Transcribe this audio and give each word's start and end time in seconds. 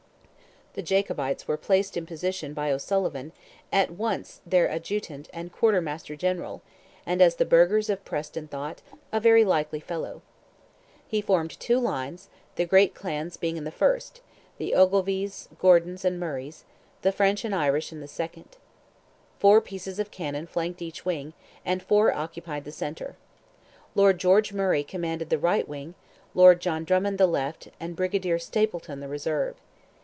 '"The 0.73 0.81
Jacobites 0.81 1.49
were 1.49 1.57
placed 1.57 1.97
in 1.97 2.05
position 2.05 2.53
by 2.53 2.71
O'Sullivan, 2.71 3.33
"at 3.73 3.91
once 3.91 4.39
their 4.45 4.69
adjutant 4.69 5.29
and 5.33 5.51
quarter 5.51 5.81
master 5.81 6.15
general," 6.15 6.61
and, 7.05 7.21
as 7.21 7.35
the 7.35 7.43
burghers 7.43 7.89
of 7.89 8.05
Preston 8.05 8.47
thought, 8.47 8.81
"a 9.11 9.19
very 9.19 9.43
likely 9.43 9.81
fellow." 9.81 10.21
He 11.05 11.21
formed 11.21 11.59
two 11.59 11.77
lines, 11.77 12.29
the 12.55 12.63
great 12.65 12.95
clans 12.95 13.35
being 13.35 13.57
in 13.57 13.65
the 13.65 13.69
first, 13.71 14.21
the 14.59 14.73
Ogilvies, 14.73 15.49
Gordons, 15.59 16.05
and 16.05 16.17
Murrays; 16.17 16.63
the 17.01 17.11
French 17.11 17.43
and 17.43 17.53
Irish 17.53 17.91
in 17.91 17.99
the 17.99 18.07
second. 18.07 18.55
Four 19.39 19.59
pieces 19.59 19.99
of 19.99 20.09
cannon 20.09 20.47
flanked 20.47 20.81
each 20.81 21.03
wing, 21.03 21.33
and 21.65 21.83
four 21.83 22.13
occupied 22.13 22.63
the 22.63 22.71
centre. 22.71 23.17
Lord 23.93 24.19
George 24.21 24.53
Murray 24.53 24.85
commanded 24.85 25.29
the 25.29 25.37
right 25.37 25.67
wing, 25.67 25.95
Lord 26.33 26.61
John 26.61 26.85
Drummond 26.85 27.17
the 27.17 27.27
left, 27.27 27.67
and 27.77 27.93
Brigadier 27.93 28.39
Stapleton 28.39 29.01
the 29.01 29.09
reserve. 29.09 29.57